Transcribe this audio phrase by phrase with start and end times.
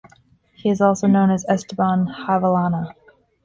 [0.55, 2.95] He is also known as Esteban Javellana.